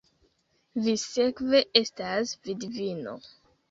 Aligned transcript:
Vi 0.85 0.95
sekve 1.03 1.63
estas 1.85 2.37
vidvino! 2.47 3.19